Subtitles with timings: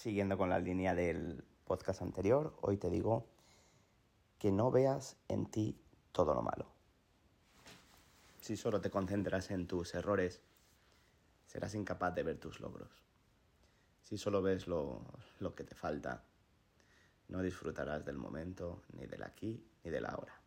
[0.00, 3.28] Siguiendo con la línea del podcast anterior, hoy te digo
[4.38, 5.78] que no veas en ti
[6.10, 6.72] todo lo malo.
[8.40, 10.40] Si solo te concentras en tus errores,
[11.44, 13.04] serás incapaz de ver tus logros.
[14.00, 15.04] Si solo ves lo,
[15.54, 16.24] que te falta,
[17.28, 20.40] no disfrutarás del momento, ni del aquí, ni del ahora.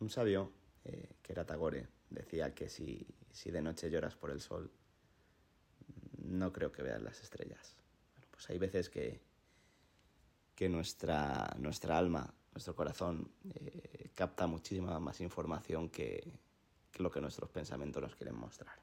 [0.00, 0.50] Un sabio,
[0.84, 4.72] eh, que era Tagore, decía que si, si de noche lloras por el sol,
[6.16, 7.78] no creo que veas las estrellas
[8.38, 9.20] pues hay veces que,
[10.54, 16.38] que nuestra, nuestra alma, nuestro corazón, eh, capta muchísima más información que,
[16.98, 18.76] lo que nuestros pensamientos nos quieren mostrar.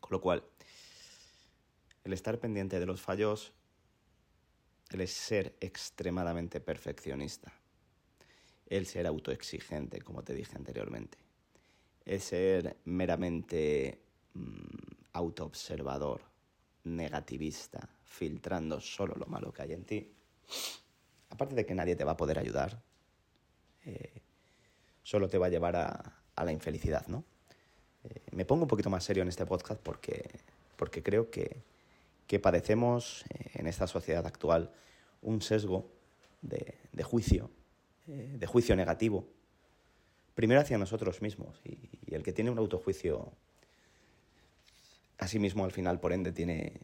[0.00, 0.44] Con lo cual,
[2.04, 3.54] el estar pendiente de los fallos,
[4.90, 7.54] el ser extremadamente perfeccionista,
[8.66, 11.16] el ser autoexigente, como te dije anteriormente,
[12.04, 14.02] el ser meramente
[14.34, 16.33] mm, autoobservador,
[16.84, 20.12] negativista, filtrando solo lo malo que hay en ti,
[21.30, 22.80] aparte de que nadie te va a poder ayudar,
[23.84, 24.22] eh,
[25.02, 27.24] solo te va a llevar a, la infelicidad, ¿no?
[28.04, 30.28] Eh, me pongo un poquito más serio en este podcast porque,
[30.76, 31.62] porque creo que,
[32.26, 34.72] que padecemos eh, en esta sociedad actual
[35.22, 35.90] un sesgo
[36.42, 37.50] de, de juicio,
[38.06, 39.26] de juicio negativo,
[40.34, 43.32] primero hacia nosotros mismos, y, y el que tiene un autojuicio
[45.24, 46.80] Asimismo, al final, por ende, tiene,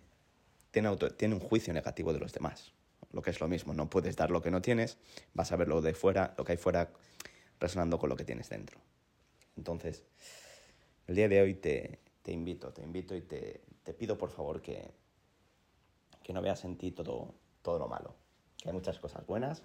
[0.71, 2.73] tiene, un juicio negativo de los demás.
[3.13, 4.97] Lo que es lo mismo, no puedes dar lo que no tienes,
[5.35, 6.91] vas a ver lo de fuera, lo que hay fuera,
[7.59, 8.81] resonando con lo que tienes dentro.
[9.59, 10.05] Entonces,
[11.07, 14.63] el día de hoy te, te invito, te invito y te, te, pido por favor
[14.63, 14.91] que,
[16.23, 18.15] que no veas en ti todo, todo lo malo,
[18.57, 19.63] que hay muchas cosas buenas.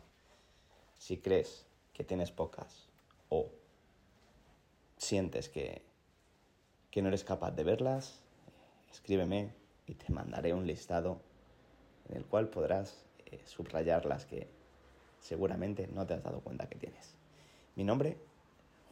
[0.97, 2.89] Si crees que tienes pocas
[3.29, 3.53] o
[4.97, 5.81] sientes que,
[6.91, 8.24] que no eres capaz de verlas,
[8.95, 9.51] escríbeme
[9.85, 11.21] y te mandaré un listado
[12.09, 14.47] en el cual podrás eh, subrayar las que
[15.19, 17.15] seguramente no te has dado cuenta que tienes.
[17.75, 18.17] Mi nombre,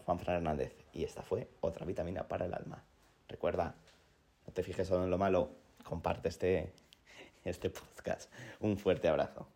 [0.05, 2.83] Juan Fran Hernández, y esta fue otra vitamina para el alma.
[3.29, 3.75] Recuerda,
[4.45, 5.51] no te fijes solo en lo malo,
[5.83, 6.73] comparte este,
[7.45, 8.29] este podcast.
[8.59, 9.47] Un fuerte abrazo.